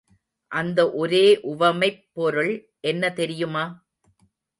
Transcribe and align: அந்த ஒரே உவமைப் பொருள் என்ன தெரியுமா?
அந்த 0.51 0.91
ஒரே 0.91 1.39
உவமைப் 1.41 2.09
பொருள் 2.13 2.51
என்ன 2.83 3.11
தெரியுமா? 3.11 3.65